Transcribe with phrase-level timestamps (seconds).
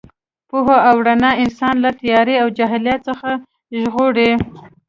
[0.49, 3.29] پوهه او رڼا انسان له تیارو او جهالت څخه
[3.79, 4.31] ژغوري.